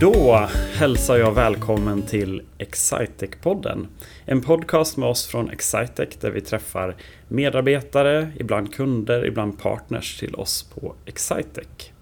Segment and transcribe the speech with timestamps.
[0.00, 3.86] Då hälsar jag välkommen till Excitec-podden.
[4.24, 6.96] En podcast med oss från Excitec där vi träffar
[7.28, 11.92] medarbetare, ibland kunder, ibland partners till oss på Excitec.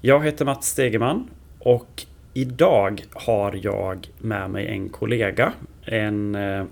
[0.00, 2.02] Jag heter Mats Stegeman och
[2.34, 5.52] idag har jag med mig en kollega.
[5.82, 6.64] En, eh,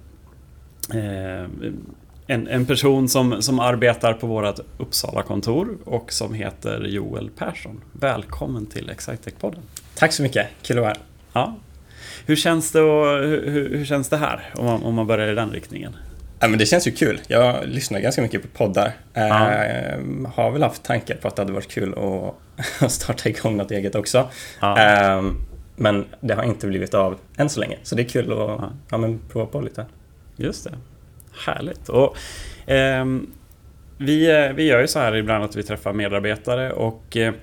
[0.95, 1.46] eh
[2.30, 7.80] en, en person som, som arbetar på vårt Uppsala-kontor och som heter Joel Persson.
[7.93, 9.61] Välkommen till Excitec-podden.
[9.94, 11.03] Tack så mycket, kul att vara här.
[11.32, 11.56] Ja.
[12.26, 15.34] Hur känns det, och, hur, hur känns det här om man, om man börjar i
[15.34, 15.96] den riktningen?
[16.40, 17.20] Ja, men det känns ju kul.
[17.29, 18.92] Jag lyssnar ganska mycket på poddar.
[19.14, 19.53] Ja.
[19.53, 19.98] Eh,
[20.34, 21.94] har väl haft tankar på att det hade varit kul
[22.81, 24.28] att starta igång något eget också.
[24.61, 24.78] Ja.
[24.78, 25.22] Eh,
[25.76, 27.78] men det har inte blivit av än så länge.
[27.82, 29.86] Så det är kul att ja men, prova på lite.
[30.36, 30.72] Just det.
[31.46, 31.89] Härligt.
[31.89, 32.16] Och,
[32.70, 33.05] eh,
[33.98, 37.34] vi, vi gör ju så här ibland att vi träffar medarbetare och eh,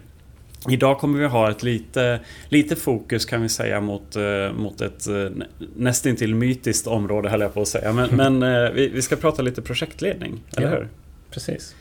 [0.69, 5.07] Idag kommer vi ha ett lite, lite fokus kan vi säga mot, eh, mot ett
[5.07, 5.29] eh,
[5.75, 7.93] nästintill mytiskt område höll jag på att säga.
[7.93, 10.87] Men, men eh, vi, vi, ska prata lite projektledning, eller hur?
[11.31, 11.75] Precis.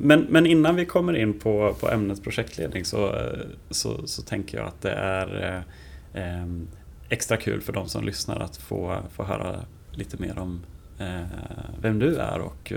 [0.00, 3.14] Men, men innan vi kommer in på, på ämnet projektledning så,
[3.70, 5.62] så, så tänker jag att det är
[7.08, 10.60] extra kul för de som lyssnar att få, få höra lite mer om
[11.80, 12.72] vem du är och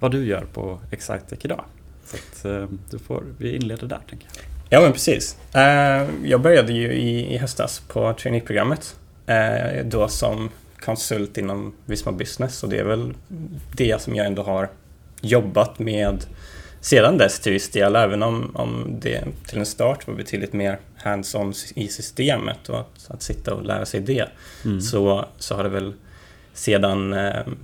[0.00, 1.64] vad du gör på Excitec idag.
[2.06, 4.44] Så att, eh, du får, vi inleder där tänker jag.
[4.70, 5.36] Ja men precis.
[5.54, 8.96] Eh, jag började ju i, höstas på traineeprogrammet.
[9.26, 13.14] Eh, då som konsult inom Visma Business och det är väl
[13.76, 14.68] det som jag ändå har
[15.20, 16.24] jobbat med
[16.80, 20.78] sedan dess till viss del, även om, om det till en start var betydligt mer
[20.96, 24.28] hands-on i systemet och att, att sitta och lära sig det,
[24.64, 24.80] mm.
[24.80, 25.92] så, så har det väl
[26.56, 27.12] sedan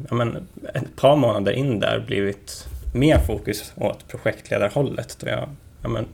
[0.08, 5.48] ja, men, ett par månader in där blivit mer fokus åt projektledarhållet då jag
[5.82, 6.06] ja, men,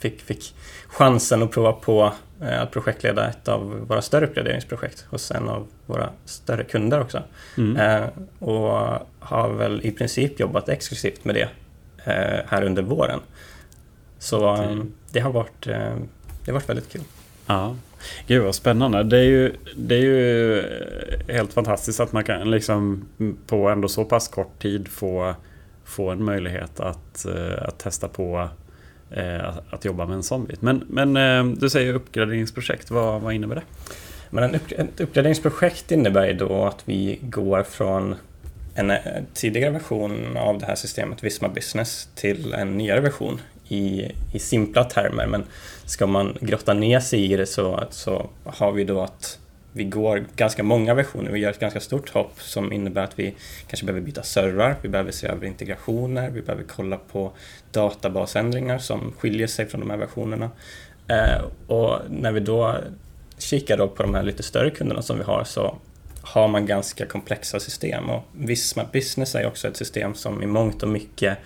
[0.00, 0.54] fick, fick
[0.86, 5.66] chansen att prova på eh, att projektleda ett av våra större uppgraderingsprojekt hos en av
[5.86, 7.22] våra större kunder också.
[7.58, 7.76] Mm.
[7.76, 11.48] Eh, och har väl i princip jobbat exklusivt med det
[12.04, 13.20] eh, här under våren.
[14.18, 14.80] Så okay.
[15.12, 17.02] det, har varit, det har varit väldigt kul.
[17.46, 17.76] Ja,
[18.26, 19.02] Gud vad spännande.
[19.02, 23.04] Det är, ju, det är ju eh, helt fantastiskt att man kan liksom
[23.46, 25.34] på ändå så pass kort tid få
[25.84, 28.48] få en möjlighet att, eh, att testa på
[29.10, 30.62] eh, att, jobba med en sån bit.
[30.62, 33.62] Men, men du säger uppgraderingsprojekt, vad, vad innebär det?
[34.30, 38.14] Men ett uppgraderingsprojekt innebär ju då att vi går från
[38.74, 38.92] en
[39.34, 43.40] tidigare version av det här systemet Visma Business till en nyare version
[43.74, 45.26] i, i simpla termer.
[45.26, 45.44] Men
[45.84, 49.38] ska man grotta ner sig i det så, så har vi då att
[49.76, 53.34] vi går ganska många versioner, vi gör ett ganska stort hopp som innebär att vi
[53.66, 57.32] kanske behöver byta servrar, vi behöver se över integrationer, vi behöver kolla på
[57.72, 60.50] databasändringar som skiljer sig från de här versionerna.
[61.08, 62.76] Eh, och när vi då
[63.38, 65.78] kikar då på de här lite större kunderna som vi har så
[66.22, 70.82] har man ganska komplexa system och Visma Business är också ett system som i mångt
[70.82, 71.38] och mycket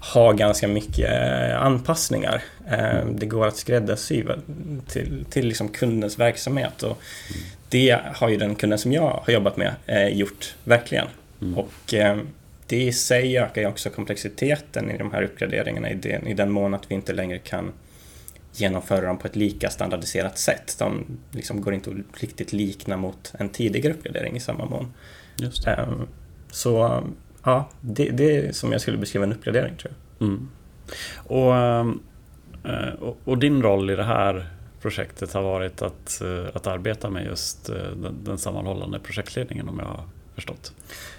[0.00, 2.42] har ganska mycket eh, anpassningar.
[2.70, 4.24] Eh, det går att skräddarsy
[4.86, 7.02] till, till liksom kundens verksamhet och
[7.68, 11.06] det har ju den kunden som jag har jobbat med eh, gjort, verkligen.
[11.40, 11.58] Mm.
[11.58, 11.94] Och
[12.66, 16.50] det i sig ökar ju också komplexiteten i de här uppgraderingarna i den, i den
[16.50, 17.72] mån att vi inte längre kan
[18.52, 20.76] genomföra dem på ett lika standardiserat sätt.
[20.78, 24.92] De liksom går inte att riktigt likna mot en tidigare uppgradering i samma mån.
[25.36, 26.08] Just um,
[26.50, 27.04] så
[27.48, 30.28] ja, det, det är som jag skulle beskriva en uppgradering tror jag.
[30.28, 30.48] Mm.
[31.16, 31.56] Och,
[32.70, 34.46] eh, och, och, din roll i det här
[34.82, 39.78] projektet har varit att, eh, att arbeta med just eh, den, den sammanhållande projektledningen om
[39.78, 40.04] jag har
[40.34, 40.72] förstått?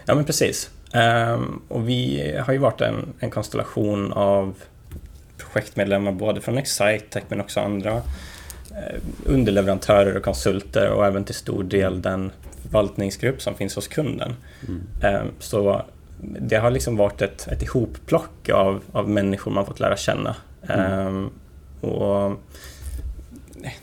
[0.05, 0.69] Ja men precis.
[0.93, 4.55] Um, och vi har ju varit en, en konstellation av
[5.37, 8.01] projektmedlemmar både från Excitec men också andra
[9.25, 14.35] underleverantörer och konsulter och även till stor del den förvaltningsgrupp som finns hos kunden.
[14.67, 14.81] Mm.
[15.03, 15.85] Ehm, så
[16.21, 20.35] det har liksom varit ett, ett ihopplock av, av människor man fått lära känna.
[20.69, 21.07] Mm.
[21.07, 21.31] Um,
[21.81, 22.39] och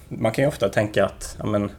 [0.08, 1.70] man kan ju ofta tänka att ja, men,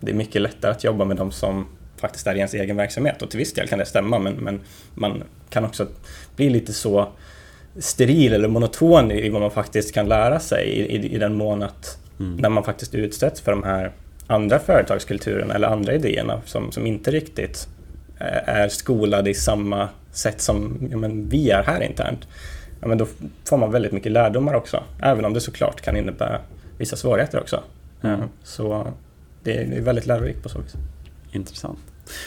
[0.00, 1.66] det är mycket lättare att jobba med de som
[1.96, 4.60] faktiskt är i ens egen verksamhet och till viss del kan det stämma men, men
[4.94, 5.86] man kan också
[6.36, 7.08] bli lite så
[7.78, 11.62] steril eller monoton i vad man faktiskt kan lära sig i, i, i den mån
[11.62, 12.36] att mm.
[12.36, 13.92] när man faktiskt utsätts för de här
[14.26, 17.68] andra företagskulturerna eller andra idéerna som, som inte riktigt
[18.18, 22.28] är skolade i samma sätt som ja, men vi är här internt,
[22.80, 23.06] ja, men då
[23.44, 24.82] får man väldigt mycket lärdomar också.
[25.02, 26.40] Även om det såklart kan innebära
[26.78, 27.62] vissa svårigheter också.
[28.02, 28.20] Mm.
[28.42, 28.86] Så
[29.42, 30.74] det är väldigt lärorikt på så vis.
[31.32, 31.78] Intressant.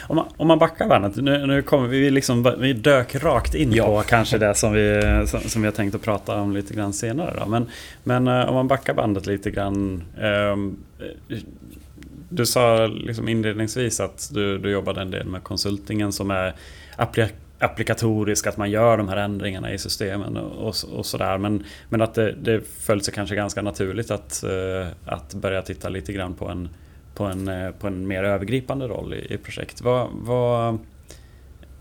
[0.07, 3.71] Om man, om man backar bandet, nu, nu kommer vi liksom, vi dök rakt in
[3.71, 3.85] ja.
[3.85, 6.93] på kanske det som vi, som, som vi har tänkt att prata om lite grann
[6.93, 7.39] senare.
[7.39, 7.45] Då.
[7.45, 7.69] Men,
[8.03, 10.03] men om man backar bandet lite grann.
[10.17, 11.37] Eh,
[12.29, 16.55] du sa liksom inledningsvis att du, du jobbade en del med konsultingen som är
[17.59, 21.37] applikatorisk, att man gör de här ändringarna i systemen och, och sådär.
[21.37, 25.89] Men, men att det, det föll sig kanske ganska naturligt att, eh, att börja titta
[25.89, 26.69] lite grann på en,
[27.15, 29.81] på en, eh, på en mer övergripande roll i, i projekt.
[29.81, 30.77] Vad, vad,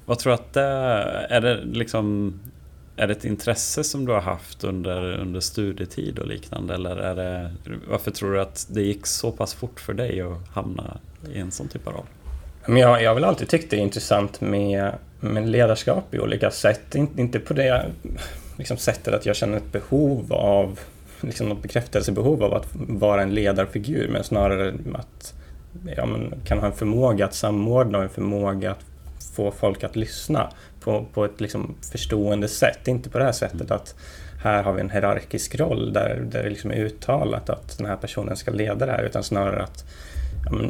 [0.06, 1.26] vad tror du att det är?
[1.30, 2.34] Är det liksom
[2.98, 6.74] är det ett intresse som du har haft under, under studietid och liknande?
[6.74, 7.50] Eller är det,
[7.88, 10.98] varför tror du att det gick så pass fort för dig att hamna
[11.34, 12.06] i en sån typ av roll?
[12.78, 16.94] jag, jag har väl alltid tyckt det är intressant med, med ledarskap i olika sätt.
[16.94, 17.86] inte på det
[18.56, 20.80] liksom, sättet att jag känner ett behov av
[21.20, 25.34] liksom något bekräftelsebehov av att vara en ledarfigur, men snarare att
[25.96, 28.84] ja, man kan ha en förmåga att samordna och en förmåga att
[29.34, 32.88] få folk att lyssna på, på ett liksom förstående sätt.
[32.88, 33.94] Inte på det här sättet att
[34.42, 37.96] här har vi en hierarkisk roll där, där det liksom är uttalat att den här
[37.96, 39.84] personen ska leda det här, utan snarare att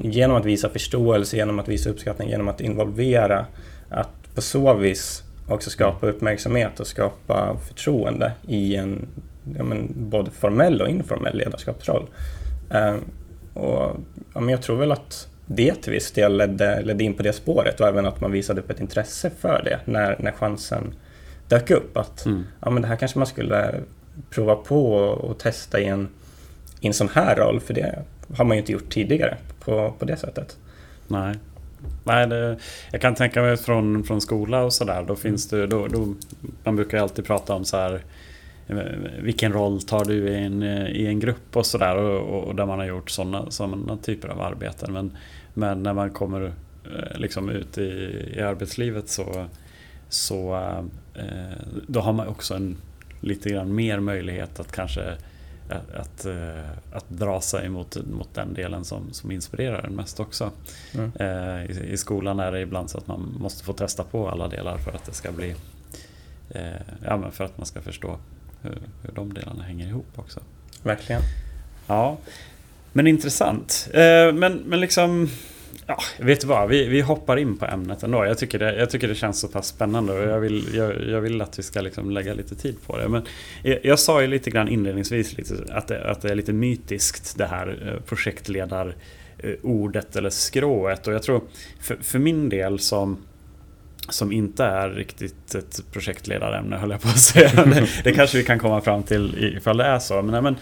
[0.02, 3.46] genom att visa förståelse, genom att visa uppskattning, genom att involvera,
[3.88, 9.06] att på så vis också skapa uppmärksamhet och skapa förtroende i en
[9.56, 12.06] ja, men, både formell och informell ledarskapsroll.
[12.74, 12.96] Uh,
[13.54, 13.96] och,
[14.34, 17.32] ja, men jag tror väl att det till viss del ledde, ledde in på det
[17.32, 20.94] spåret och även att man visade upp ett intresse för det när, när chansen
[21.48, 21.96] dök upp.
[21.96, 22.44] Att mm.
[22.60, 23.74] ja, men det här kanske man skulle
[24.30, 26.08] prova på och, och testa i en,
[26.80, 28.02] i en sån här roll, för det
[28.36, 30.56] har man ju inte gjort tidigare på, på det sättet.
[31.06, 31.34] Nej.
[32.04, 32.56] Nej, det,
[32.92, 36.14] jag kan tänka mig från, från skola och sådär, då finns det, då, då,
[36.64, 38.02] man brukar alltid prata om så här
[39.18, 42.78] vilken roll tar du i en, i en grupp och sådär och, och, där man
[42.78, 44.92] har gjort sådana, sådana typer av arbeten.
[44.92, 45.16] Men,
[45.54, 46.52] men när man kommer
[46.84, 47.82] eh, liksom ut i,
[48.36, 49.46] i arbetslivet så,
[50.08, 50.56] så
[51.14, 52.76] eh, då har man också en
[53.20, 55.16] lite grann mer möjlighet att kanske
[55.70, 60.20] att, att, eh, att dra sig mot, mot den delen som, som inspirerar en mest
[60.20, 60.50] också.
[60.94, 61.12] Mm.
[61.70, 64.78] I, I, skolan är det ibland så att man måste få testa på alla delar
[64.78, 65.54] för att det ska bli
[67.04, 68.18] ja, men för att man ska förstå
[68.62, 70.40] hur, hur de delarna hänger ihop också.
[70.82, 71.22] Verkligen.
[71.86, 72.18] Ja,
[72.92, 73.88] men intressant.
[73.92, 75.28] Eh, men, men liksom...
[75.86, 76.68] Ja, vet du vad?
[76.68, 78.24] Vi, vi hoppar in på ämnet ändå.
[78.24, 81.20] Jag tycker det, jag tycker det känns så pass spännande och jag vill, jag, jag
[81.20, 83.08] vill att vi ska liksom lägga lite tid på det.
[83.08, 83.22] Men
[83.62, 87.38] jag, jag sa ju lite grann inledningsvis lite, att, det, att det är lite mytiskt
[87.38, 91.06] det här eh, projektledarordet eller skrået.
[91.06, 91.42] Och jag tror
[91.80, 93.18] för, för min del som
[94.08, 97.64] som inte är riktigt ett projektledarämne höll jag på att säga.
[97.64, 100.22] Det, det kanske vi kan komma fram till ifall det är så.
[100.22, 100.56] Men, men,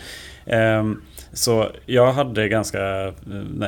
[0.47, 0.99] eh,
[1.33, 3.13] så jag hade ganska,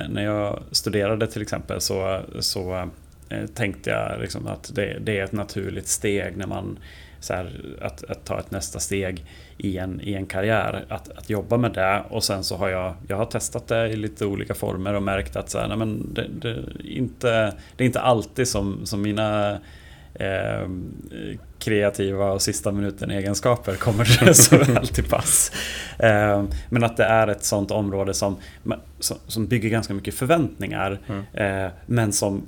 [0.08, 2.88] när jag studerade till exempel så, så
[3.28, 6.78] eh, tänkte jag liksom att det, det, är ett naturligt steg när man
[7.20, 9.24] så här, att, att, ta ett nästa steg
[9.56, 10.84] i en, i en karriär.
[10.88, 13.96] Att, att jobba med det och sen så har jag, jag har testat det i
[13.96, 17.86] lite olika former och märkt att så här, nej, men det, det, inte, det är
[17.86, 19.58] inte alltid som, som mina
[20.14, 20.68] eh,
[21.58, 25.52] kreativa och sista minuten egenskaper kommer så väl till pass.
[25.98, 28.36] Eh, men att det är ett sånt område som,
[29.26, 31.64] som bygger ganska mycket förväntningar mm.
[31.64, 32.42] eh, men som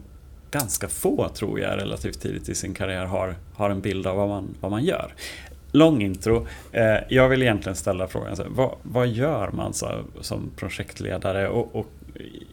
[0.50, 4.28] ganska få, tror jag, relativt tidigt i sin karriär har, har en bild av vad
[4.28, 5.14] man, vad man gör.
[5.72, 6.46] Lång intro.
[6.72, 11.48] Eh, jag vill egentligen ställa frågan, så, vad, vad gör man så, som projektledare?
[11.48, 11.86] Och, och,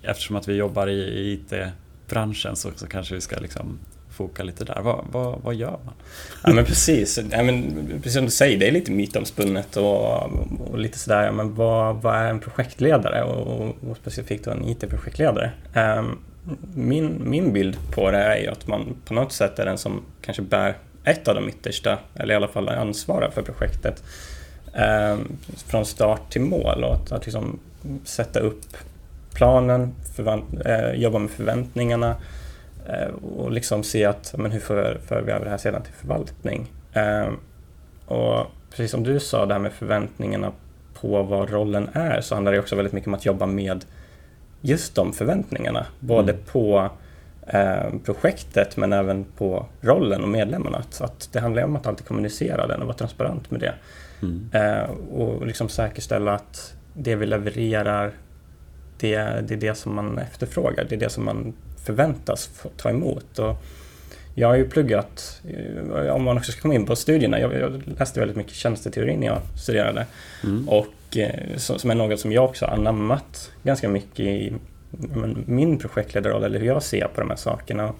[0.02, 3.80] eftersom att vi jobbar i, i IT-branschen så, så kanske vi ska liksom
[4.18, 4.82] foka lite där.
[4.82, 5.94] Vad, vad, vad gör man?
[6.44, 7.20] Ja men precis.
[7.32, 10.24] Ja, men, precis som du säger, det är lite mytomspunnet och,
[10.60, 14.68] och lite sådär, ja, men vad, vad är en projektledare och, och specifikt då en
[14.68, 15.52] IT-projektledare?
[15.74, 16.18] Um, ehm,
[16.76, 20.02] min, min bild på det är ju att man på något sätt är den som
[20.22, 24.04] kanske bär ett av de yttersta, eller i alla fall ansvarar för projektet
[24.74, 25.18] eh,
[25.68, 27.60] från start till mål och att, att liksom
[28.04, 28.78] sätta upp
[29.34, 29.96] planen,
[30.66, 32.16] eh, jobba med förväntningarna
[32.88, 35.94] eh, och liksom se att men hur för, för vi över det här sedan till
[35.94, 36.72] förvaltning.
[36.94, 37.28] Eh,
[38.06, 40.52] och precis som du sa, det här med förväntningarna
[40.94, 43.86] på vad rollen är, så handlar det också väldigt mycket om att jobba med
[44.68, 45.86] just de förväntningarna.
[46.00, 46.46] Både mm.
[46.52, 46.90] på
[47.48, 50.84] eh, projektet men även på rollen och medlemmarna.
[50.90, 53.74] Så att det handlar om att alltid kommunicera den och vara transparent med det.
[54.22, 54.50] Mm.
[54.54, 58.12] Eh, och liksom säkerställa att det vi levererar,
[59.00, 60.86] det, det är det som man efterfrågar.
[60.90, 61.54] Det är det som man
[61.86, 63.40] förväntas ta emot.
[63.40, 63.64] Och
[64.40, 67.82] jag har ju pluggat, eh, om man också ska komma in på studierna, jag, jag
[68.00, 70.06] läste väldigt mycket tjänsteteori när jag studerade.
[70.44, 70.70] Mm.
[70.70, 74.54] Och eh, som är något som jag också har anammat ganska mycket i
[75.46, 77.94] min projektledarroll eller hur jag ser på de här sakerna.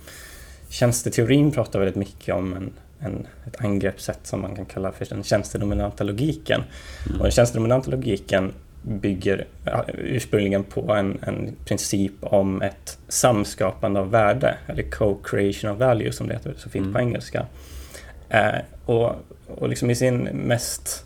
[0.70, 5.24] Tjänsteteorin pratar väldigt mycket om en, en, ett angreppssätt som man kan kalla för den
[5.24, 6.64] tjänstedominanta logiken.
[7.06, 7.18] Mm.
[7.18, 8.54] Och den tjänstedominanta logiken
[8.88, 9.46] bygger
[9.94, 16.28] ursprungligen på en, en princip om ett samskapande av värde, eller co-creation of value som
[16.28, 16.94] det heter så fint mm.
[16.94, 17.46] på engelska.
[18.30, 19.12] Eh, och,
[19.48, 21.06] och liksom i sin mest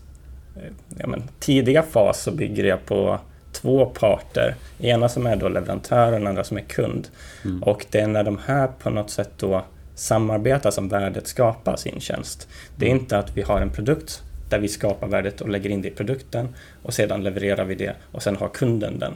[0.56, 3.20] eh, ja, men, tidiga fas så bygger det på
[3.52, 4.56] två parter.
[4.80, 7.08] Ena som är då leverantör och den andra som är kund.
[7.46, 7.64] Mm.
[7.64, 9.64] Och det är när de här på något sätt då
[9.96, 12.48] samarbetar som värdet skapas i en tjänst.
[12.76, 13.02] Det är mm.
[13.02, 15.92] inte att vi har en produkt där vi skapar värdet och lägger in det i
[15.92, 16.48] produkten
[16.84, 19.14] och sedan levererar vi det och sen har kunden den.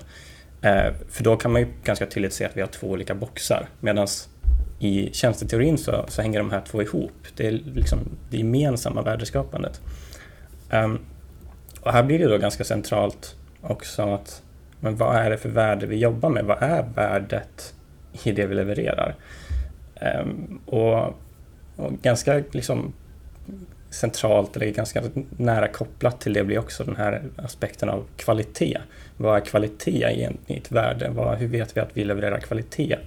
[0.61, 3.67] Eh, för då kan man ju ganska tydligt se att vi har två olika boxar
[3.79, 4.07] medan
[4.79, 7.11] i tjänsteteorin så, så hänger de här två ihop.
[7.35, 7.99] Det är liksom
[8.29, 9.81] det gemensamma värdeskapandet.
[10.71, 10.99] Um,
[11.81, 14.41] och här blir det då ganska centralt också att
[14.79, 16.45] men vad är det för värde vi jobbar med?
[16.45, 17.73] Vad är värdet
[18.23, 19.15] i det vi levererar?
[20.21, 21.05] Um, och,
[21.75, 22.93] och, ganska liksom
[23.95, 25.03] centralt, eller ganska
[25.37, 28.77] nära kopplat till det blir också den här aspekten av kvalitet.
[29.17, 31.09] Vad är kvalitet i ett värde?
[31.09, 32.97] Vad, hur vet vi att vi levererar kvalitet?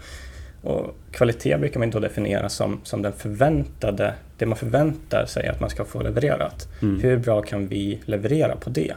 [0.63, 5.61] Och kvalitet brukar man då definiera som, som den förväntade, det man förväntar sig att
[5.61, 6.69] man ska få levererat.
[6.83, 7.01] Mm.
[7.01, 8.95] Hur bra kan vi leverera på det?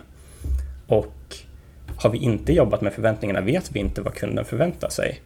[0.87, 1.35] Och
[1.95, 5.21] har vi inte jobbat med förväntningarna, vet vi inte vad kunden förväntar sig,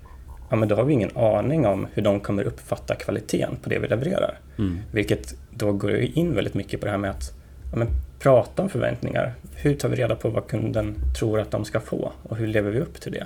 [0.50, 3.80] ja men då har vi ingen aning om hur de kommer uppfatta kvaliteten på det
[3.80, 4.40] vi levererar.
[4.58, 4.80] Mm.
[4.92, 7.34] Vilket då går in väldigt mycket på det här med att
[7.72, 7.88] ja, men
[8.20, 9.34] prata om förväntningar.
[9.56, 12.72] Hur tar vi reda på vad kunden tror att de ska få och hur lever
[12.72, 13.26] vi upp till det?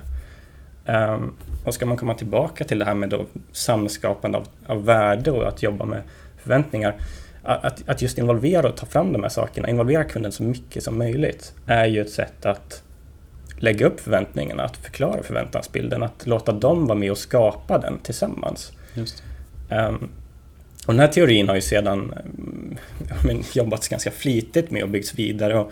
[0.94, 1.34] Um,
[1.66, 5.48] och ska man komma tillbaka till det här med då samskapande av, av värde och
[5.48, 6.02] att jobba med
[6.38, 6.96] förväntningar.
[7.44, 10.98] Att, att just involvera och ta fram de här sakerna, involvera kunden så mycket som
[10.98, 12.84] möjligt, är ju ett sätt att
[13.60, 18.72] lägga upp förväntningarna, att förklara förväntansbilden, att låta dem vara med och skapa den tillsammans.
[19.70, 20.10] Um,
[20.88, 22.14] och den här teorin har ju sedan
[23.26, 25.60] men, jobbats ganska flitigt med och byggts vidare.
[25.60, 25.72] Och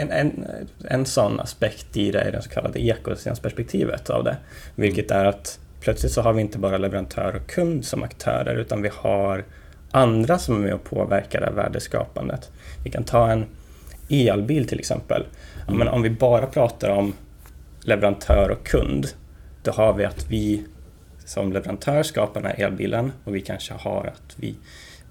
[0.00, 0.46] en, en,
[0.88, 4.36] en sån aspekt i det är det så kallade ekosystemsperspektivet av det.
[4.74, 8.82] Vilket är att plötsligt så har vi inte bara leverantör och kund som aktörer utan
[8.82, 9.44] vi har
[9.90, 12.50] andra som är med och påverkar det här värdeskapandet.
[12.84, 13.46] Vi kan ta en
[14.10, 15.24] elbil till exempel.
[15.72, 17.12] Men om vi bara pratar om
[17.80, 19.06] leverantör och kund,
[19.62, 20.64] då har vi att vi
[21.24, 24.54] som leverantör skapar den här elbilen och vi kanske har att vi,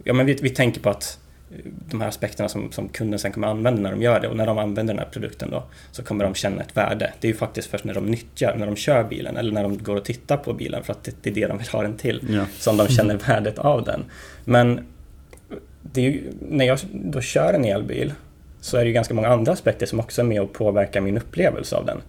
[0.04, 1.18] ja men vi, vi tänker på att
[1.90, 4.46] de här aspekterna som, som kunden sen kommer använda när de gör det och när
[4.46, 7.14] de använder den här produkten då så kommer de känna ett värde.
[7.20, 9.78] Det är ju faktiskt först när de nyttjar, när de kör bilen eller när de
[9.78, 11.98] går och tittar på bilen för att det, det är det de vill ha den
[11.98, 12.46] till ja.
[12.60, 14.06] som de känner värdet av den.
[14.46, 14.86] Men
[15.94, 18.14] ju, när jag då kör en elbil
[18.62, 21.18] så är det ju ganska många andra aspekter som också är med och påverkar min
[21.18, 22.02] upplevelse av den.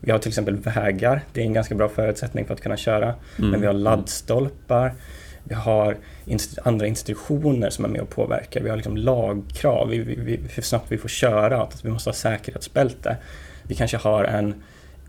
[0.00, 3.14] Vi har till exempel vägar, det är en ganska bra förutsättning för att kunna köra.
[3.38, 3.50] Mm.
[3.50, 4.94] Men vi har laddstolpar,
[5.44, 8.60] vi har inst andra institutioner som är med och påverkar.
[8.60, 12.08] Vi har liksom lagkrav, vi, vi, vi, hur snabbt vi får köra, att vi måste
[12.08, 13.16] ha säkerhetsbälte.
[13.62, 14.54] Vi kanske har en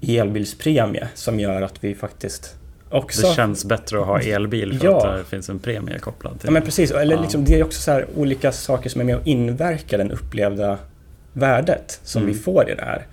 [0.01, 2.55] elbilspremie som gör att vi faktiskt
[2.89, 3.27] också...
[3.27, 5.07] Det känns bättre att ha elbil för ja.
[5.07, 7.81] att det finns en premie kopplad till Ja men precis, eller liksom, det är också
[7.81, 10.77] så olika saker som är med och inverkar den upplevda
[11.33, 12.33] värdet som mm.
[12.33, 13.05] vi får i det här.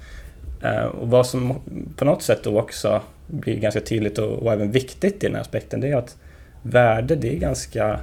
[0.64, 1.60] Uh, och vad som
[1.96, 5.42] på något sätt då också blir ganska tydligt och, och även viktigt i den här
[5.42, 6.16] aspekten det är att
[6.62, 8.00] värde det är ganska,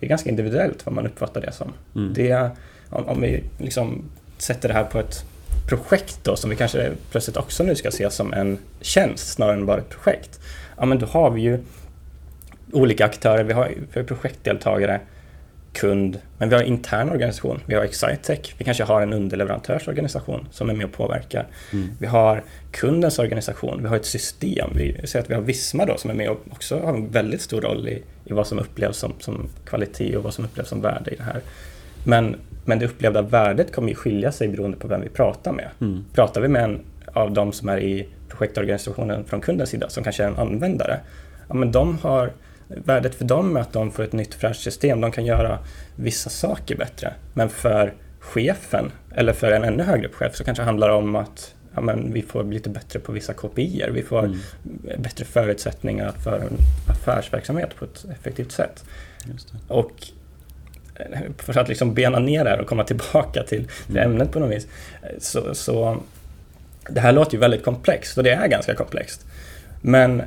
[0.00, 1.72] det är ganska individuellt vad man uppfattar det som.
[1.94, 2.14] Mm.
[2.14, 2.50] Det,
[2.90, 4.04] om, om vi liksom
[4.38, 5.24] sätter det här på ett
[5.68, 9.66] projekt då som vi kanske plötsligt också nu ska se som en tjänst snarare än
[9.66, 10.40] bara ett projekt.
[10.76, 11.58] Ja men då har vi ju
[12.72, 15.00] olika aktörer, vi har, vi har projektdeltagare
[15.76, 17.60] kund, men vi har intern organisation.
[17.66, 21.46] Vi har Excitec, vi kanske har en underleverantörsorganisation som är med och påverkar.
[21.72, 21.88] Mm.
[21.98, 24.70] Vi har kundens organisation, vi har ett system.
[24.74, 27.40] Vi säger att vi har Visma då som är med och också har en väldigt
[27.40, 30.80] stor roll i, i vad som upplevs som, som kvalitet och vad som upplevs som
[30.80, 31.40] värde i det här.
[32.04, 35.68] Men, men det upplevda värdet kommer ju skilja sig beroende på vem vi pratar med.
[35.80, 36.04] Mm.
[36.14, 36.80] Pratar vi med en
[37.12, 41.00] av de som är i projektorganisationen från kundens sida, som kanske är en användare,
[41.48, 42.32] ja men de har
[42.68, 45.00] Värdet för dem är att de får ett nytt fräscht system.
[45.00, 45.58] De kan göra
[45.96, 47.14] vissa saker bättre.
[47.34, 51.54] Men för chefen, eller för en ännu högre chef, så kanske det handlar om att
[51.74, 53.84] ja, men vi får bli lite bättre på vissa KPI.
[53.92, 54.38] Vi får mm.
[54.98, 56.56] bättre förutsättningar för en
[56.88, 58.84] affärsverksamhet på ett effektivt sätt.
[59.68, 59.92] Och
[61.38, 64.10] för att liksom bena ner det här och komma tillbaka till, till mm.
[64.10, 64.66] ämnet på något vis.
[65.18, 66.02] Så, så
[66.88, 69.26] det här låter ju väldigt komplext och det är ganska komplext.
[69.80, 70.22] Men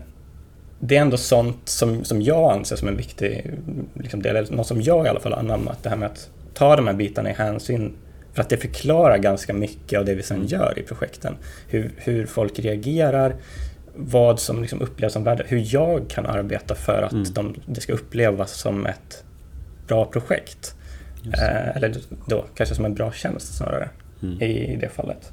[0.79, 3.51] det är ändå sånt som, som jag anser som en viktig
[3.93, 6.75] liksom del, något som jag i alla fall har anammat, det här med att ta
[6.75, 7.93] de här bitarna i hänsyn
[8.33, 11.36] för att det förklarar ganska mycket av det vi sen gör i projekten.
[11.67, 13.36] Hur, hur folk reagerar
[13.95, 17.33] vad som liksom upplevs som värde, hur jag kan arbeta för att mm.
[17.33, 19.24] de, det ska upplevas som ett
[19.88, 20.75] bra projekt.
[21.33, 21.95] Eh, eller
[22.25, 23.89] då kanske som en bra tjänst snarare
[24.24, 24.41] mm.
[24.41, 25.31] i, i, det fallet.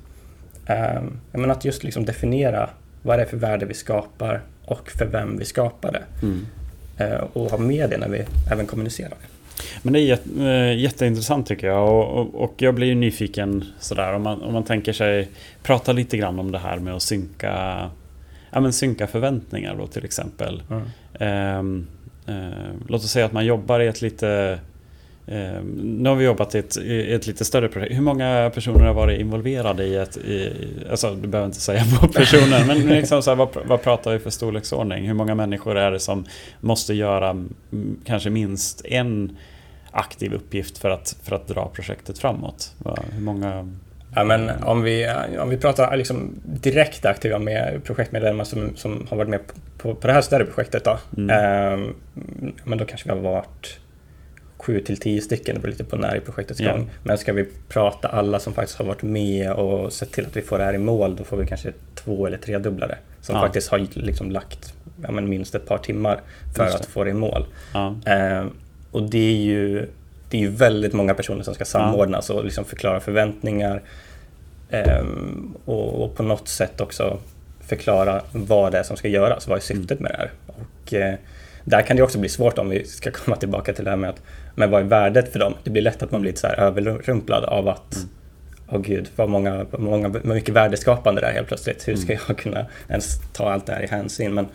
[0.66, 2.70] Eh, men att just liksom definiera
[3.02, 6.02] vad det är för värde vi skapar och för vem vi skapar det.
[6.22, 6.46] Mm.
[6.98, 9.18] Eh, och ha med det när vi även kommunicerar.
[9.82, 14.42] Men det är äh, jätteintressant tycker jag och, och, jag blir nyfiken sådär om man,
[14.42, 15.28] om man tänker sig
[15.62, 17.90] prata lite grann om det här med att synka,
[18.50, 20.62] ja, men synka förväntningar då till exempel.
[20.70, 21.86] Mm.
[22.26, 24.58] Eh, eh, låt oss säga att man jobbar i ett lite
[25.28, 27.94] Eh, nu har vi jobbat i ett, i ett, lite större projekt.
[27.94, 30.16] Hur många personer har varit involverade i ett...
[30.16, 30.52] I,
[30.90, 34.18] alltså, du behöver inte säga på personer, men liksom så här, vad, vad pratar vi
[34.18, 35.06] för storleksordning?
[35.06, 36.24] Hur många människor är det som
[36.60, 37.44] måste göra
[38.04, 39.36] kanske minst en
[39.90, 42.74] aktiv uppgift för att, för att dra projektet framåt?
[43.12, 43.68] Hur många...
[44.14, 49.16] Ja, men om, vi, om vi pratar liksom direkt aktiva med projektmedlemmar som, som har
[49.16, 49.40] varit med
[49.78, 50.98] på, på det här större projektet då.
[51.16, 51.30] Mm.
[51.30, 51.88] Eh,
[52.64, 53.78] men då kanske vi har varit
[54.66, 56.68] 7 till 10 stycken, det beror lite på när i projektets gång.
[56.68, 56.86] Yeah.
[57.02, 60.42] Men ska vi prata alla som faktiskt har varit med och sett till att vi
[60.42, 63.42] får det här i mål, då får vi kanske två eller tre dubblare som ja.
[63.42, 66.20] faktiskt har liksom lagt ja, minst ett par timmar
[66.56, 67.46] för att få det i mål.
[67.74, 67.96] Ja.
[68.06, 68.46] Eh,
[68.90, 69.88] och det är ju
[70.30, 73.82] det är ju väldigt många personer som ska samordnas och liksom förklara förväntningar
[74.70, 75.04] eh,
[75.64, 77.18] och, och, på något sätt också
[77.60, 80.30] förklara vad det är som ska göras, vad är syftet med det här.
[80.46, 81.14] Och, eh,
[81.64, 84.10] där kan det också bli svårt om vi ska komma tillbaka till det här med
[84.10, 84.22] att
[84.56, 85.54] men vad är värdet för dem?
[85.64, 88.08] Det blir lätt att man blir så här överrumplad av att mm.
[88.68, 91.88] Åh oh gud, vad många, många, mycket värdeskapande där helt plötsligt.
[91.88, 92.24] Hur ska mm.
[92.28, 94.34] jag kunna ens ta allt det här i hänsyn?
[94.34, 94.46] Men,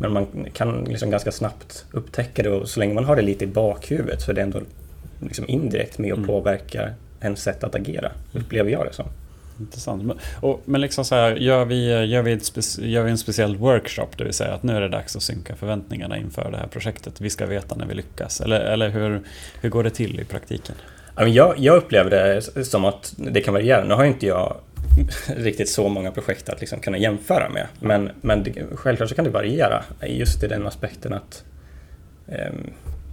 [0.00, 3.44] men man kan liksom ganska snabbt upptäcka det och så länge man har det lite
[3.44, 4.60] i bakhuvudet så är det ändå
[5.20, 6.28] liksom indirekt med att mm.
[6.28, 9.06] påverka ens sätt att agera, upplever jag det som.
[9.60, 10.04] Intressant.
[10.04, 13.56] Men, och, men liksom så här, gör vi, gör, vi ett gör vi en speciell
[13.56, 16.66] workshop, det vill säga att nu är det dags att synka förväntningarna inför det här
[16.66, 17.20] projektet.
[17.20, 18.40] Vi ska veta när vi lyckas.
[18.40, 19.22] Eller, eller hur,
[19.60, 20.74] hur går det till i praktiken?
[21.16, 23.84] Jag, jag upplever det som att det kan variera.
[23.84, 24.56] Nu har inte jag
[25.36, 27.66] riktigt så många projekt att liksom kunna jämföra med.
[27.80, 31.44] Men, men det, självklart så kan det variera just i den aspekten att
[32.28, 32.52] eh,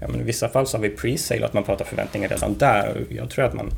[0.02, 3.06] ja, men I vissa fall så har vi pre-sale, att man pratar förväntningar redan där.
[3.10, 3.72] Jag tror att man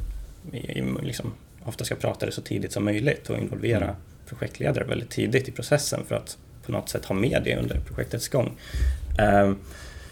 [1.01, 1.33] liksom,
[1.65, 3.95] ofta ska prata det så tidigt som möjligt och involvera mm.
[4.25, 8.27] projektledare väldigt tidigt i processen för att på något sätt ha med det under projektets
[8.27, 8.51] gång.
[9.19, 9.57] Ehm,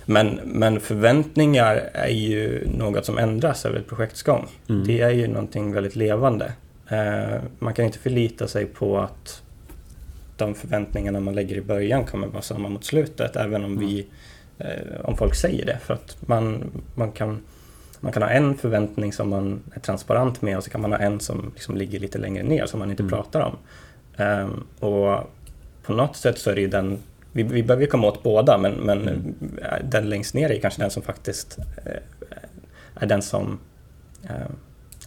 [0.05, 4.47] men, men förväntningar är ju något som ändras över ett projekts gång.
[4.69, 4.87] Mm.
[4.87, 6.53] Det är ju någonting väldigt levande.
[6.89, 9.41] Ehm, man kan inte förlita sig på att
[10.37, 14.07] de förväntningarna man lägger i början kommer vara samma mot slutet, även om, vi,
[14.59, 14.71] mm.
[14.71, 15.79] eh, om folk säger det.
[15.83, 17.41] För att man, man kan
[18.01, 20.99] man kan ha en förväntning som man är transparent med och så kan man ha
[20.99, 23.11] en som liksom ligger lite längre ner som man inte mm.
[23.11, 23.57] pratar om.
[24.25, 25.31] Um, och
[25.83, 26.99] på något sätt så är det ju den,
[27.31, 29.35] vi, vi behöver komma åt båda men, men mm.
[29.83, 31.93] den längst ner är kanske den som faktiskt uh,
[32.95, 33.59] är den som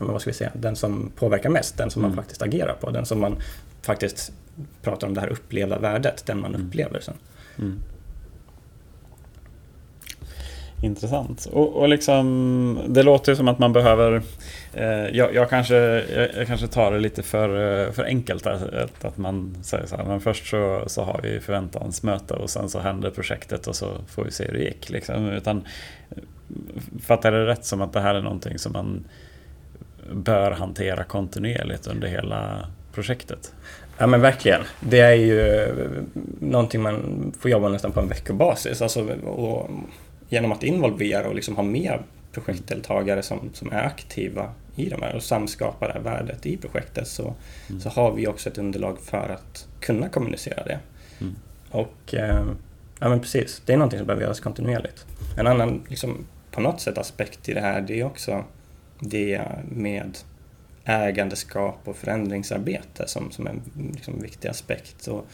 [0.00, 2.11] men vad ska vi säga, den som påverkar mest, den som mm.
[2.11, 3.37] man faktiskt agerar på, den som man
[3.83, 4.33] faktiskt
[4.83, 6.66] pratar om det här upplevda värdet, den man mm.
[6.66, 7.14] upplever sen.
[7.59, 7.80] Mm.
[10.85, 11.47] Intressant.
[11.53, 14.23] Och, och liksom, det låter ju som att man behöver...
[14.75, 17.49] Eh, jag, jag, kanske, jag, jag, kanske tar det lite för,
[17.87, 18.47] eh, för enkelt.
[18.47, 22.68] Att, att man säger så här, men först så, så har vi förväntansmöte och sen
[22.68, 24.90] så händer projektet och så får vi se hur det gick.
[24.90, 25.29] Liksom.
[25.29, 25.64] Utan,
[26.11, 26.23] eh,
[27.01, 29.05] fattar jag det rätt som att det här är någonting som man
[30.12, 33.55] bör hantera kontinuerligt under hela projektet?
[33.99, 34.61] Ja men verkligen.
[34.81, 35.75] Det är ju eh,
[36.40, 38.83] någonting man får jobba nästan på en veckobasis.
[38.83, 39.70] Alltså, och
[40.29, 41.99] genom att involvera och liksom ha med
[42.33, 47.09] projektdeltagare som, som är aktiva i de här och samskapa det här värdet i projektet
[47.09, 47.35] så,
[47.69, 47.81] mm.
[47.81, 50.79] så har vi också ett underlag för att kunna kommunicera det.
[51.21, 51.35] Mm.
[51.71, 52.47] Och eh,
[53.01, 55.07] ja men precis, det är någonting som behöver göras kontinuerligt.
[55.39, 58.45] En annan liksom, på något sätt aspekt i det här det är också
[59.01, 60.19] det med
[60.85, 63.63] ägandeskap och förändringsarbete som, som en
[63.95, 65.07] liksom, viktig aspekt.
[65.07, 65.27] Och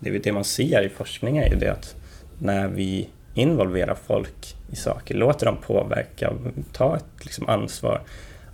[0.00, 1.96] det, det man ser i forskning är ju det att
[2.38, 6.32] när vi involvera folk i saker, låter dem påverka,
[6.72, 8.02] ta ett liksom, ansvar,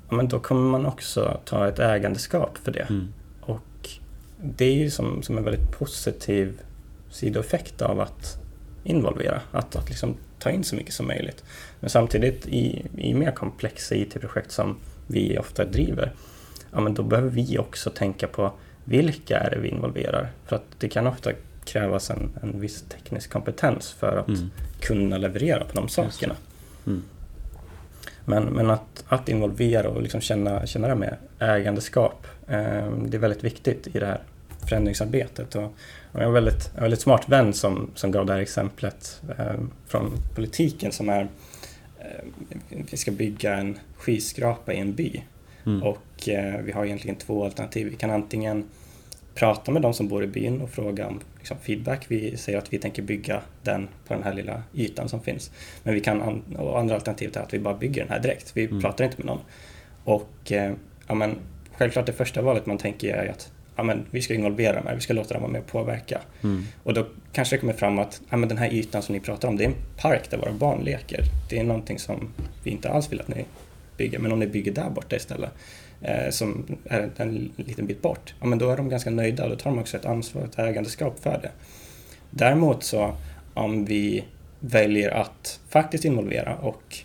[0.09, 2.87] ja, men då kommer man också ta ett ägandeskap för det.
[2.91, 3.13] Mm.
[3.41, 3.89] Och
[4.43, 6.61] det är ju som, som en väldigt positiv
[7.11, 8.39] sidoeffekt av att
[8.85, 11.45] involvera, att, att liksom ta in så mycket som möjligt.
[11.81, 16.13] Men samtidigt i, i mer komplexa IT-projekt som vi ofta driver,
[16.73, 18.53] ja, men då behöver vi också tänka på
[18.85, 20.31] vilka är det vi involverar?
[20.47, 21.31] För att det kan ofta
[21.65, 24.51] krävas en, en viss teknisk kompetens för att mm.
[24.81, 26.35] kunna leverera på de sakerna.
[26.87, 27.03] Mm.
[28.25, 33.19] Men, men att, att involvera och liksom känna, känna det med ägandeskap, eh, det är
[33.19, 34.21] väldigt viktigt i det här
[34.69, 35.55] förändringsarbetet.
[35.55, 35.73] Och,
[36.13, 39.61] Jag har en väldigt, en väldigt smart vän som, som gav det här exemplet eh,
[39.87, 41.29] från politiken som är
[41.99, 42.25] eh,
[42.91, 45.23] vi ska bygga en skyskrapa i en by.
[45.67, 45.83] Mm.
[45.83, 47.89] Och eh, vi har egentligen två alternativ.
[47.91, 48.65] Vi kan antingen
[49.35, 52.05] prata med de som bor i byn och fråga om liksom, feedback.
[52.09, 55.51] Vi säger att vi tänker bygga den på den här lilla ytan som finns.
[55.83, 58.51] Men vi kan, och andra alternativet är att vi bara bygger den här direkt.
[58.55, 58.81] Vi mm.
[58.81, 59.41] pratar inte med någon.
[60.05, 60.73] Och eh,
[61.07, 61.39] ja, men,
[61.73, 64.95] självklart det första valet man tänker är att ja, men, vi ska involvera dem här,
[64.95, 66.21] vi ska låta dem vara med och påverka.
[66.43, 66.65] Mm.
[66.83, 69.49] Och då kanske det kommer fram att ja, men den här ytan som ni pratar
[69.49, 71.25] om, det är en park där våra barn leker.
[71.51, 72.29] Det är någonting som
[72.63, 73.45] vi inte alls vill att ni
[73.97, 75.51] bygger, men om ni bygger där borta istället,
[76.31, 79.57] som är en liten bit bort, ja, men då är de ganska nöjda och då
[79.57, 81.51] tar de också ett ansvar, ett ägandeskap för det.
[82.31, 83.17] Däremot så
[83.55, 84.25] om vi
[84.61, 86.97] väljer att faktiskt involvera och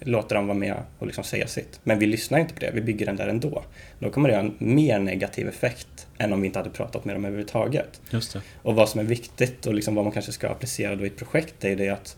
[0.00, 1.80] låta dem vara med och liksom säga sitt.
[1.84, 3.62] Men vi lyssnar inte på det, vi bygger den där ändå.
[3.98, 7.14] Då kommer det ha en mer negativ effekt än om vi inte hade pratat med
[7.14, 8.00] dem överhuvudtaget.
[8.10, 8.40] Just det.
[8.62, 11.16] Och vad som är viktigt och liksom vad man kanske ska applicera då i ett
[11.16, 12.16] projekt är det att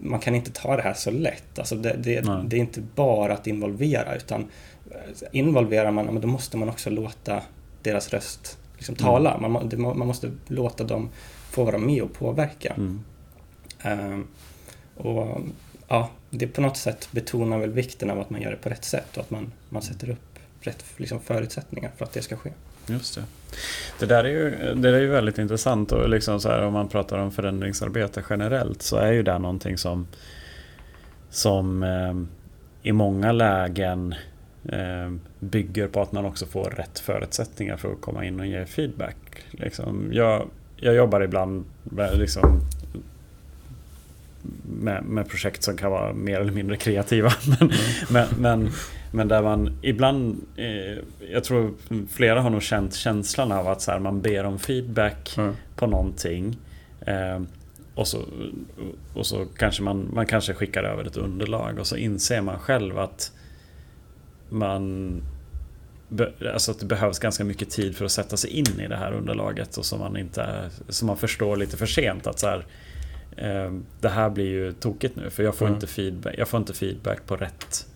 [0.00, 1.58] man kan inte ta det här så lätt.
[1.58, 4.46] Alltså det, det, det är inte bara att involvera utan eh,
[5.32, 7.42] involverar man, då måste man också låta
[7.82, 9.34] deras röst liksom tala.
[9.34, 9.52] Mm.
[9.52, 11.10] Man, man, måste låta dem
[11.50, 12.74] få vara med och påverka.
[12.76, 13.04] Mm.
[13.84, 14.26] Um,
[14.96, 15.40] och
[15.88, 18.84] ja, det på något sätt betonar väl vikten av att man gör det på rätt
[18.84, 22.50] sätt och att man, man sätter upp rätt liksom, förutsättningar för att det ska ske.
[22.86, 23.24] Just det.
[23.98, 26.72] Det där är ju, det där är ju väldigt intressant och liksom så här, om
[26.72, 30.06] man pratar om förändringsarbete generellt så är ju det någonting som,
[31.30, 32.14] som eh,
[32.82, 34.14] i många lägen
[35.38, 39.16] bygger på att man också får rätt förutsättningar för att komma in och ge feedback.
[39.50, 42.60] Liksom, jag, jag jobbar ibland med, liksom,
[44.62, 47.32] med, med, projekt som kan vara mer eller mindre kreativa.
[47.46, 47.72] Men, mm.
[48.10, 48.70] men, men,
[49.12, 51.74] men, där man ibland, eh, jag tror
[52.10, 55.54] flera har nog känt känslan av att så här, man ber om feedback mm.
[55.76, 56.56] på någonting.
[57.00, 57.40] Eh,
[57.94, 58.18] och så,
[59.14, 62.98] och så kanske man, man kanske skickar över ett underlag och så inser man själv
[62.98, 63.32] att
[64.48, 65.22] man
[66.52, 69.12] Alltså att det behövs ganska mycket tid för att sätta sig in i det här
[69.12, 72.66] underlaget och som man, inte, som man förstår lite för sent att så här,
[73.36, 75.74] eh, det här blir ju tokigt nu för jag får, mm.
[75.74, 77.86] inte, feedback, jag får inte feedback på rätt,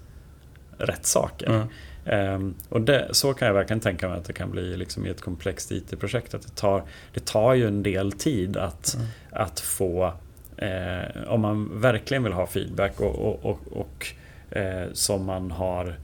[0.78, 1.46] rätt saker.
[1.46, 1.68] Mm.
[2.04, 5.10] Um, och det, så kan jag verkligen tänka mig att det kan bli liksom i
[5.10, 6.34] ett komplext IT-projekt.
[6.34, 6.82] Att det tar,
[7.14, 9.06] det tar ju en del tid att, mm.
[9.30, 10.12] att få,
[10.56, 14.06] eh, om man verkligen vill ha feedback och, och, och, och
[14.56, 15.96] eh, som man har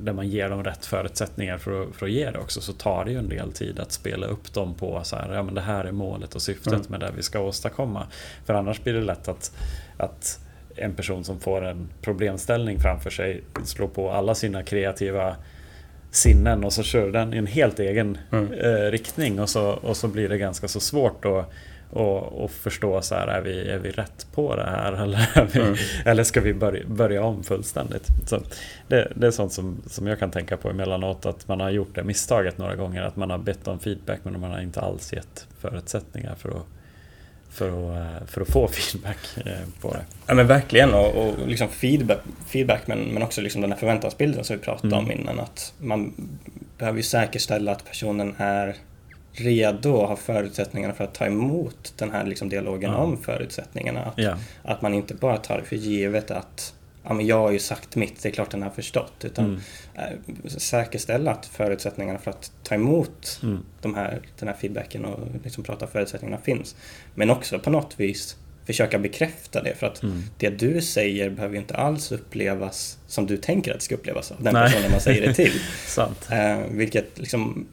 [0.00, 3.04] där man ger dem rätt förutsättningar för att, för att ge det också så tar
[3.04, 5.60] det ju en del tid att spela upp dem på så här, ja men det
[5.60, 6.86] här är målet och syftet mm.
[6.88, 8.06] med det vi ska åstadkomma.
[8.44, 9.56] För annars blir det lätt att,
[9.96, 10.40] att
[10.76, 15.36] en person som får en problemställning framför sig slår på alla sina kreativa
[16.10, 18.52] sinnen och så kör den i en helt egen mm.
[18.52, 21.50] eh, riktning och så, och så blir det ganska så svårt att
[21.92, 25.60] och, och förstå så här, är vi, är vi rätt på det här eller, vi,
[25.60, 25.74] mm.
[26.04, 28.06] eller ska vi börja, börja om fullständigt?
[28.26, 28.40] Så
[28.88, 31.94] det, det är sånt som, som jag kan tänka på emellanåt att man har gjort
[31.94, 35.12] det misstaget några gånger att man har bett om feedback men man har inte alls
[35.12, 36.66] gett förutsättningar för att
[37.50, 40.04] för att, för att få feedback eh, på det.
[40.26, 44.44] Ja men verkligen och, och liksom feedback, feedback men, men också liksom den här förväntansbilden
[44.44, 45.04] som vi pratade mm.
[45.04, 46.14] om innan att man
[46.78, 48.76] behöver ju säkerställa att personen är
[49.32, 52.96] redo och har förutsättningarna för att ta emot den här liksom dialogen ja.
[52.96, 54.04] om förutsättningarna.
[54.04, 54.36] Att, ja.
[54.62, 57.96] att man inte bara tar det för givet att ja, men jag har ju sagt
[57.96, 59.24] mitt, det är klart den har förstått.
[59.24, 59.60] Utan mm.
[59.94, 63.58] äh, säkerställa att förutsättningarna för att ta emot mm.
[63.80, 66.76] de här, den här feedbacken och liksom prata förutsättningarna finns.
[67.14, 69.74] Men också på något vis försöka bekräfta det.
[69.74, 70.22] För att mm.
[70.38, 74.42] det du säger behöver inte alls upplevas som du tänker att det ska upplevas av
[74.42, 74.66] den Nej.
[74.66, 75.60] personen man säger det till.
[75.86, 76.28] Sant.
[76.30, 77.66] Äh, vilket liksom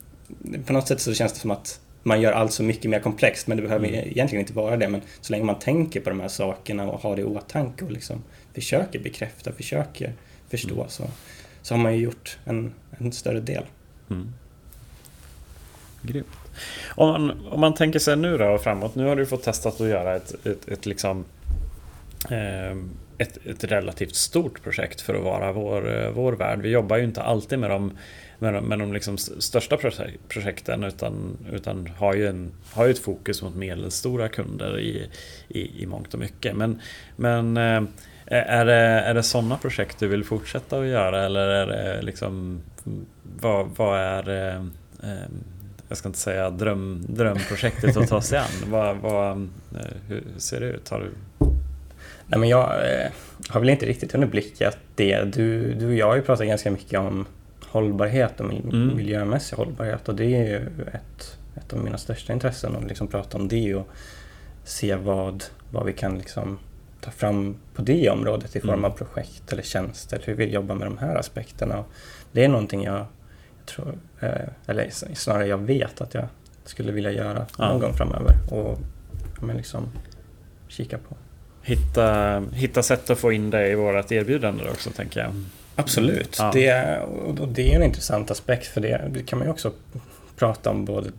[0.66, 3.48] på något sätt så känns det som att man gör allt så mycket mer komplext
[3.48, 4.08] men det behöver mm.
[4.08, 4.90] egentligen inte vara det.
[4.90, 7.92] Men så länge man tänker på de här sakerna och har det i åtanke och
[7.92, 10.14] liksom försöker bekräfta, försöker
[10.50, 10.90] förstå mm.
[10.90, 11.04] så,
[11.62, 13.64] så har man ju gjort en, en större del.
[14.10, 14.34] Mm.
[16.02, 16.28] Grymt.
[16.88, 19.88] Om man, om man tänker sig nu då framåt, nu har du fått testat att
[19.88, 21.26] göra ett, ett, ett liksom
[22.30, 22.78] eh,
[23.18, 26.62] ett, ett, relativt stort projekt för att vara vår, vår värld.
[26.62, 27.98] Vi jobbar ju inte alltid med de
[28.40, 29.78] med de, med de liksom största
[30.28, 35.10] projekten utan, utan har, ju en, har ju ett fokus mot medelstora kunder i,
[35.48, 36.56] i, i mångt och mycket.
[36.56, 36.82] Men,
[37.16, 37.84] men eh,
[38.26, 42.62] är det, är det sådana projekt du vill fortsätta att göra eller är det liksom
[43.40, 44.56] vad, vad är eh,
[45.12, 45.30] eh,
[45.88, 48.46] jag ska inte säga dröm, drömprojektet att ta sig an?
[48.68, 49.50] vad, vad,
[50.08, 50.90] hur ser det ut?
[50.90, 51.12] Har du...
[52.28, 52.80] Nej, men jag
[53.50, 55.24] har väl inte riktigt hunnit blicka det.
[55.24, 57.26] Du, du och jag har ju pratat ganska mycket om
[57.70, 58.96] hållbarhet och mm.
[58.96, 63.38] miljömässig hållbarhet och det är ju ett ett av mina största intressen att liksom prata
[63.38, 63.88] om det och
[64.64, 66.60] se vad, vad vi kan liksom
[67.02, 68.86] ta fram på det området i form mm.
[68.86, 71.84] av projekt eller tjänster, hur vi jobbar med de här aspekterna.
[72.32, 73.06] Det är någonting jag,
[73.58, 74.30] jag tror, eh,
[74.66, 76.28] eller snarare jag vet att jag
[76.66, 77.70] skulle vilja göra ja.
[77.70, 78.80] någon gång framöver och
[79.42, 79.92] men liksom
[80.68, 81.16] kika på.
[81.62, 85.34] Hitta, hitta sätt att få in det i vårt erbjudande också tänker jag.
[85.80, 86.52] Absolut, ja.
[86.54, 87.00] det,
[87.40, 89.72] och det är en intressant aspekt för det, det kan man ju också
[90.40, 91.10] prata om både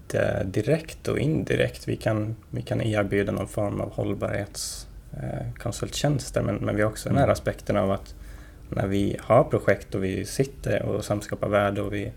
[0.45, 1.89] direkt och indirekt.
[1.89, 7.19] Vi kan, vi kan erbjuda någon form av hållbarhetskonsulttjänster men, men vi har också den
[7.19, 7.33] här mm.
[7.33, 8.15] aspekten av att
[8.69, 12.13] när vi har projekt och vi sitter och samskapar värde och vi,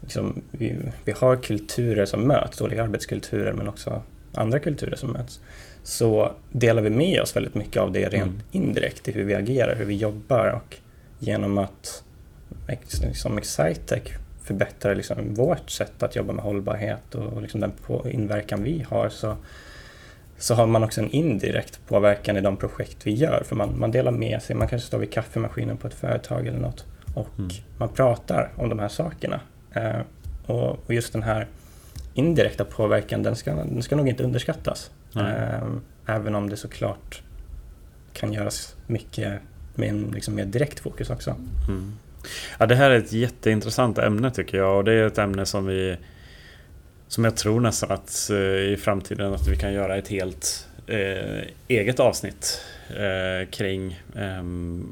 [0.00, 4.02] liksom, vi, vi har kulturer som möts, olika arbetskulturer men också
[4.34, 5.40] andra kulturer som möts,
[5.82, 8.40] så delar vi med oss väldigt mycket av det rent mm.
[8.50, 10.76] indirekt i hur vi agerar, hur vi jobbar och
[11.22, 12.04] genom att
[13.02, 14.02] liksom Excitec
[14.42, 17.72] förbättrar liksom vårt sätt att jobba med hållbarhet och liksom den
[18.10, 19.36] inverkan vi har så,
[20.38, 23.42] så har man också en indirekt påverkan i de projekt vi gör.
[23.44, 26.58] För man, man delar med sig, man kanske står vid kaffemaskinen på ett företag eller
[26.58, 27.50] något och mm.
[27.78, 29.40] man pratar om de här sakerna.
[29.72, 30.00] Eh,
[30.46, 31.46] och, och, just den här
[32.14, 34.90] indirekta påverkan, den ska, den ska nog inte underskattas.
[35.16, 35.68] Eh,
[36.06, 37.22] även om det såklart
[38.12, 39.40] kan göras mycket
[39.74, 41.36] med en liksom mer direkt fokus också.
[41.68, 41.92] Mm.
[42.58, 45.66] Ja, det här är ett jätteintressant ämne tycker jag och det är ett ämne som
[45.66, 45.96] vi
[47.08, 48.36] som jag tror nästan att eh,
[48.72, 54.42] i framtiden att vi kan göra ett helt eh, eget avsnitt eh, kring eh,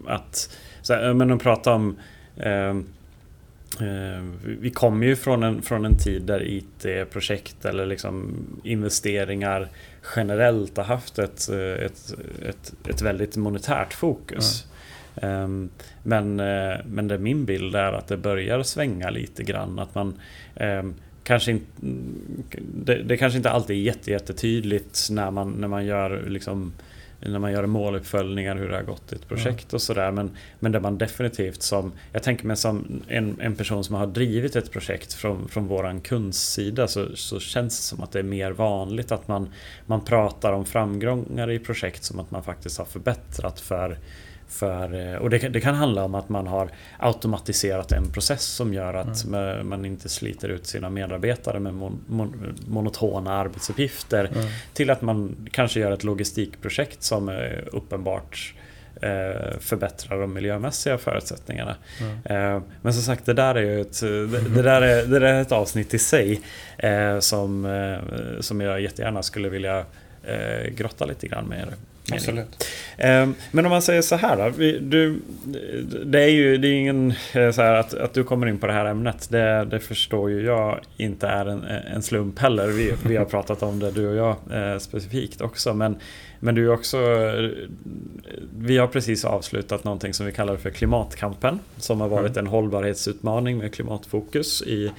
[0.07, 1.97] att så, men att prata om
[2.37, 2.75] eh,
[4.42, 9.68] vi kommer ju från en, från en tid där IT-projekt eller liksom investeringar
[10.16, 12.14] generellt har haft ett, eh, ett,
[12.48, 14.66] ett, ett väldigt monetärt fokus.
[15.16, 15.70] Mm.
[16.02, 19.78] Men, eh, men det min bild är att det börjar svänga lite grann.
[19.78, 20.14] Att man
[20.54, 21.70] ehm, kanske inte,
[22.85, 26.72] det, det kanske inte alltid är jätte, jättetydligt när man, när man gör liksom
[27.20, 29.74] när man gör måluppföljningar hur det har gått i ett projekt mm.
[29.74, 30.11] och sådär.
[30.11, 34.06] Men, men där man definitivt som, jag tänker mig som en, en person som har
[34.06, 38.22] drivit ett projekt från, från våran kundsida så, så känns det som att det är
[38.22, 39.48] mer vanligt att man,
[39.87, 43.98] man pratar om framgångar i projekt som att man faktiskt har förbättrat för
[44.50, 48.74] för, eh, och det, det, kan handla om att man har automatiserat en process som
[48.74, 49.68] gör att mm.
[49.68, 54.24] man inte sliter ut sina medarbetare med mon, mon, monotona arbetsuppgifter.
[54.24, 54.46] Mm.
[54.72, 58.54] Till att man kanske gör ett logistikprojekt som är uppenbart
[59.02, 61.76] eh, förbättrar de miljömässiga förutsättningarna.
[62.00, 62.56] Mm.
[62.56, 64.00] Eh, men som sagt, det där är ju ett,
[64.54, 66.40] det, där är, det där är ett avsnitt i sig
[67.20, 68.00] som,
[68.40, 69.84] som jag jättegärna skulle vilja
[70.74, 71.68] grotta lite grann med
[72.12, 72.66] Absolut.
[72.99, 74.51] Ehm, men om man säger så här då.
[74.81, 75.20] Du,
[76.05, 78.66] det är ju det är ingen eh, så här att, att du kommer in på
[78.66, 79.29] det här ämnet.
[79.31, 82.66] Det, det förstår ju jag inte är en, en slump heller.
[82.66, 84.37] Vi, vi har pratat om det du och jag
[84.73, 85.75] eh, specifikt också.
[85.75, 85.96] Men,
[86.40, 86.99] men du är också...
[88.59, 91.59] Vi har precis avslutat någonting som vi kallar för klimatkampen.
[91.77, 92.38] Som har varit mm.
[92.38, 94.90] en hållbarhetsutmaning med klimatfokus i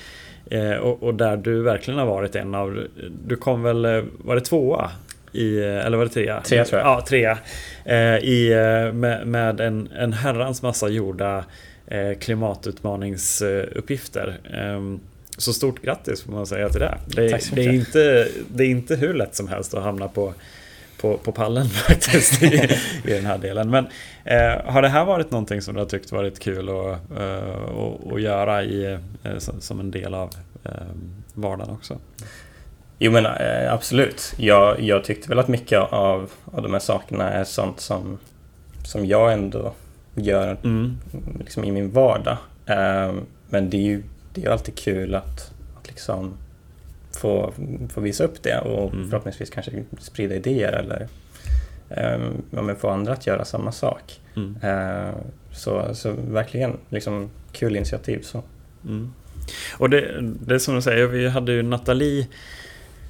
[0.52, 2.84] eh, och, och, där du verkligen har varit en av...
[3.28, 4.06] Du kom väl...
[4.18, 4.92] Var det tvåa
[5.34, 6.42] i, eller var det trea?
[6.42, 6.88] Trea tror jag.
[6.88, 7.38] Ja, trea.
[7.86, 11.46] Eh, i, eh, med, med en, en herrans massa gjorda
[11.88, 14.40] eh, klimatutmaningsuppgifter.
[14.54, 15.00] Ehm,
[15.38, 16.98] så stort grattis får man säga till det.
[17.08, 20.34] Det, det, är, inte, det är inte hur lätt som helst att hamna på,
[21.02, 22.70] på, på pallen faktiskt i,
[23.06, 23.70] i den här delen.
[23.70, 23.88] Men
[24.24, 28.22] eh, har det här varit någonting som du har tyckt varit kul att, uh, att,
[28.22, 29.00] göra i,
[29.60, 30.30] som en del av
[30.66, 30.72] uh,
[31.34, 31.98] vardagen också?
[33.04, 34.34] Jo men eh, absolut.
[34.38, 38.18] Jag, jag tyckte väl att mycket av, av de här sakerna är sånt som,
[38.84, 39.74] som jag ändå
[40.16, 40.98] gör mm.
[41.40, 42.38] liksom, i min vardag.
[42.66, 43.14] Eh,
[43.50, 46.34] men det är ju det är alltid kul att, att liksom
[47.12, 47.54] få,
[47.90, 49.10] få visa upp det och mm.
[49.10, 51.08] förhoppningsvis kanske sprida idéer eller
[51.90, 54.20] eh, få andra att göra samma sak.
[54.36, 54.56] Mm.
[54.64, 55.14] Eh,
[55.52, 58.22] så, så verkligen liksom kul initiativ.
[58.22, 58.44] Så.
[58.86, 59.14] Mm.
[59.78, 62.28] Och det, det är som du säger, vi hade ju Nathalie Ehm,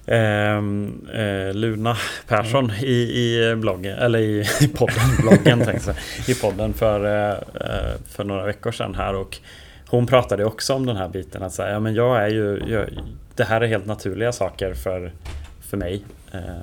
[0.06, 2.86] eh, Luna Persson mm.
[2.86, 7.38] i, i bloggen, eller i, i podden, bloggen tänkte jag, i podden för, eh,
[7.70, 9.38] eh, för några veckor sedan här och
[9.88, 12.90] hon pratade också om den här biten att säga, ja men jag är ju, jag,
[13.36, 15.12] det här är helt naturliga saker för,
[15.62, 16.04] för mig.
[16.34, 16.62] Eh,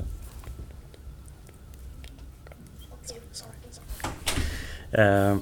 [4.93, 5.37] eh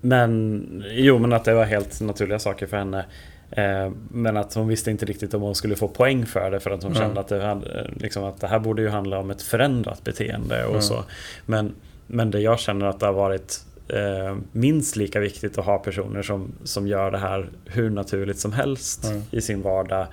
[0.00, 3.04] men jo men att det var helt naturliga saker för henne.
[3.50, 6.70] Eh, men att hon visste inte riktigt om hon skulle få poäng för det för
[6.70, 7.02] att hon mm.
[7.02, 10.64] kände att det, hade, liksom, att det här borde ju handla om ett förändrat beteende
[10.64, 10.82] och mm.
[10.82, 11.04] så.
[11.46, 11.74] Men,
[12.06, 16.22] men det jag känner att det har varit eh, minst lika viktigt att ha personer
[16.22, 19.22] som, som gör det här hur naturligt som helst mm.
[19.30, 20.06] i sin vardag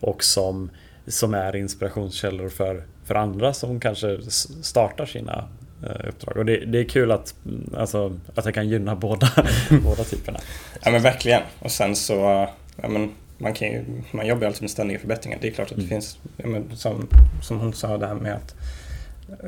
[0.00, 0.70] och som,
[1.06, 4.18] som är inspirationskällor för, för andra som kanske
[4.62, 5.44] startar sina eh,
[5.82, 6.36] uppdrag.
[6.36, 7.34] Och det, det, är kul att,
[7.76, 9.30] alltså, att jag kan gynna båda,
[9.82, 10.38] båda typerna.
[10.82, 11.42] Ja men verkligen.
[11.58, 12.48] Och sen så,
[12.82, 15.38] ja, men, man, kan ju, man jobbar alltid med ständiga förbättringar.
[15.40, 15.88] Det är klart att det mm.
[15.88, 17.08] finns, ja, men, som,
[17.42, 18.54] som hon sa, det här med att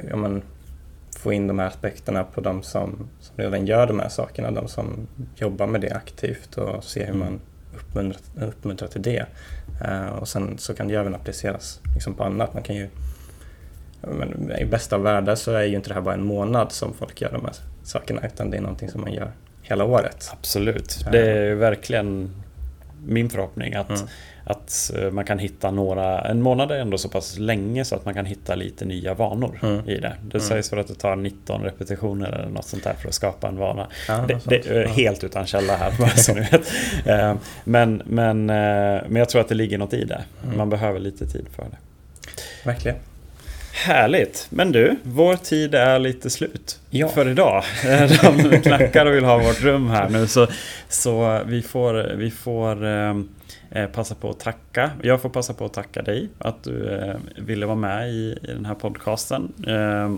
[0.08, 0.42] ja, men,
[1.20, 4.68] få in de här aspekterna på de som, som redan gör de här sakerna, de
[4.68, 7.18] som jobbar med det aktivt och se hur mm.
[7.18, 7.40] man
[7.78, 9.26] uppmuntrar, uppmuntrar till det.
[9.88, 12.54] Uh, och sen så kan det även appliceras liksom på annat.
[12.54, 12.88] Man kan ju,
[14.00, 16.94] men I bästa av världar så är ju inte det här bara en månad som
[16.94, 19.32] folk gör de här sakerna utan det är någonting som man gör
[19.62, 20.30] hela året.
[20.32, 22.30] Absolut, det är verkligen
[23.06, 24.02] min förhoppning att, mm.
[24.44, 28.04] att eh, man kan hitta några, en månad är ändå så pass länge så att
[28.04, 29.88] man kan hitta lite nya vanor mm.
[29.88, 30.16] i det.
[30.22, 30.48] Det mm.
[30.48, 33.56] sägs för att det tar 19 repetitioner eller något sånt där för att skapa en
[33.56, 33.88] vana.
[34.08, 36.72] Ja, det, det, är helt utan källa här bara så ni vet.
[37.06, 37.34] Eh,
[37.64, 40.24] men, men, eh, men jag tror att det ligger något i det.
[40.44, 40.56] Mm.
[40.56, 41.78] Man behöver lite tid för det.
[42.64, 42.96] Verkligen.
[43.80, 44.46] Härligt!
[44.50, 47.08] Men du, vår tid är lite slut ja.
[47.08, 47.64] för idag.
[48.22, 50.26] De knackar och vill ha vårt rum här nu.
[50.26, 50.46] Så,
[50.88, 53.14] så vi får, vi får eh,
[53.70, 54.90] eh, passa på att tacka.
[55.02, 58.46] Jag får passa på att tacka dig att du eh, ville vara med i, i
[58.46, 59.52] den här podcasten.
[59.66, 60.16] Eh,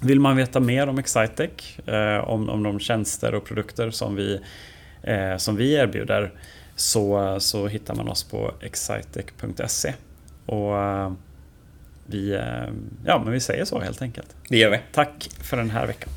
[0.00, 4.40] vill man veta mer om Excitec, eh, om, om de tjänster och produkter som vi,
[5.02, 6.32] eh, som vi erbjuder,
[6.76, 9.92] så, så hittar man oss på excitec.se.
[10.46, 10.74] Och
[12.06, 14.36] vi, eh, ja, men vi säger så helt enkelt.
[14.48, 14.80] Det gör vi.
[14.92, 16.08] Tack för den här veckan.